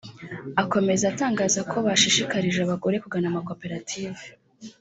Akomeza 0.63 1.03
atangaza 1.11 1.59
ko 1.71 1.77
bashishikarije 1.85 2.59
abagore 2.63 2.95
kugana 3.03 3.27
amakoperative 3.31 4.21